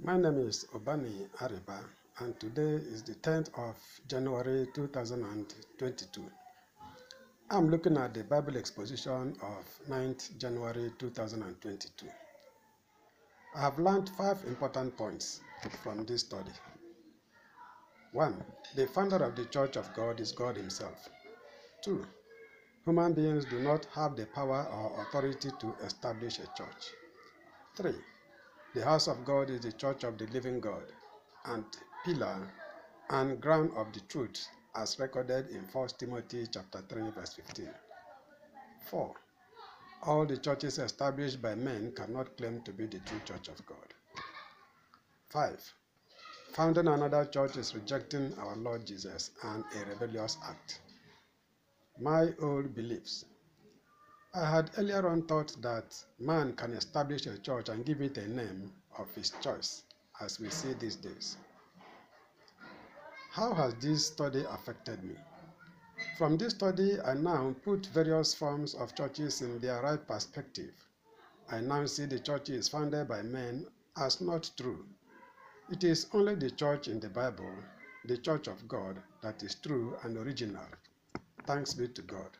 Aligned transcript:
My 0.00 0.16
name 0.16 0.38
is 0.38 0.64
Ubani 0.72 1.28
Ariba, 1.36 1.84
and 2.20 2.40
today 2.40 2.76
is 2.76 3.02
the 3.02 3.14
10th 3.16 3.50
of 3.58 3.76
January 4.08 4.66
2022. 4.72 6.24
I'm 7.50 7.68
looking 7.68 7.98
at 7.98 8.14
the 8.14 8.24
Bible 8.24 8.56
exposition 8.56 9.36
of 9.42 9.88
9th 9.90 10.38
January 10.38 10.90
2022. 10.98 12.06
I 13.54 13.60
have 13.60 13.78
learned 13.78 14.08
five 14.16 14.42
important 14.46 14.96
points 14.96 15.42
from 15.82 16.06
this 16.06 16.22
study. 16.22 16.52
1. 18.12 18.44
The 18.76 18.86
founder 18.86 19.22
of 19.22 19.36
the 19.36 19.44
Church 19.44 19.76
of 19.76 19.92
God 19.92 20.20
is 20.20 20.32
God 20.32 20.56
Himself. 20.56 21.10
2. 21.84 22.06
Human 22.86 23.12
beings 23.12 23.44
do 23.44 23.60
not 23.60 23.84
have 23.94 24.16
the 24.16 24.24
power 24.24 24.66
or 24.72 25.02
authority 25.02 25.50
to 25.60 25.74
establish 25.84 26.38
a 26.38 26.46
church. 26.56 26.94
3. 27.76 27.92
The 28.74 28.84
house 28.84 29.06
of 29.06 29.22
God 29.24 29.50
is 29.50 29.60
the 29.60 29.72
church 29.72 30.02
of 30.04 30.16
the 30.16 30.26
living 30.28 30.58
God 30.58 30.84
and 31.44 31.64
pillar 32.04 32.48
and 33.10 33.38
ground 33.38 33.72
of 33.76 33.92
the 33.92 34.00
truth 34.00 34.48
as 34.74 34.98
recorded 34.98 35.50
in 35.50 35.60
1 35.70 35.88
Timothy 35.98 36.46
chapter 36.46 36.80
3 36.88 37.10
verse 37.10 37.34
15. 37.34 37.68
4. 38.86 39.14
All 40.04 40.24
the 40.24 40.38
churches 40.38 40.78
established 40.78 41.42
by 41.42 41.54
men 41.54 41.92
cannot 41.94 42.36
claim 42.38 42.62
to 42.62 42.72
be 42.72 42.86
the 42.86 42.98
true 43.00 43.20
church 43.26 43.48
of 43.48 43.64
God. 43.66 43.94
5. 45.28 45.74
Founding 46.54 46.88
another 46.88 47.26
church 47.26 47.58
is 47.58 47.74
rejecting 47.74 48.32
our 48.38 48.56
Lord 48.56 48.86
Jesus 48.86 49.32
and 49.42 49.64
a 49.76 49.84
rebellious 49.90 50.38
act. 50.48 50.80
My 52.00 52.32
old 52.40 52.74
beliefs. 52.74 53.26
I 54.34 54.48
had 54.50 54.70
earlier 54.78 55.06
on 55.06 55.26
thought 55.26 55.54
that 55.60 55.94
man 56.18 56.54
can 56.54 56.72
establish 56.72 57.26
a 57.26 57.36
church 57.36 57.68
and 57.68 57.84
give 57.84 58.00
it 58.00 58.16
a 58.16 58.26
name 58.26 58.72
of 58.96 59.14
his 59.14 59.28
choice, 59.42 59.82
as 60.22 60.40
we 60.40 60.48
see 60.48 60.72
these 60.72 60.96
days. 60.96 61.36
How 63.30 63.52
has 63.52 63.74
this 63.74 64.06
study 64.06 64.42
affected 64.48 65.04
me? 65.04 65.16
From 66.16 66.38
this 66.38 66.54
study, 66.54 66.98
I 67.02 67.12
now 67.12 67.54
put 67.62 67.84
various 67.86 68.32
forms 68.32 68.72
of 68.74 68.94
churches 68.94 69.42
in 69.42 69.58
their 69.60 69.82
right 69.82 70.06
perspective. 70.08 70.72
I 71.50 71.60
now 71.60 71.84
see 71.84 72.06
the 72.06 72.18
churches 72.18 72.68
founded 72.68 73.08
by 73.08 73.20
men 73.20 73.66
as 73.98 74.22
not 74.22 74.50
true. 74.56 74.86
It 75.70 75.84
is 75.84 76.06
only 76.14 76.36
the 76.36 76.50
church 76.50 76.88
in 76.88 77.00
the 77.00 77.10
Bible, 77.10 77.54
the 78.06 78.16
church 78.16 78.48
of 78.48 78.66
God, 78.66 79.02
that 79.22 79.42
is 79.42 79.56
true 79.56 79.94
and 80.04 80.16
original. 80.16 80.66
Thanks 81.46 81.74
be 81.74 81.88
to 81.88 82.02
God. 82.02 82.30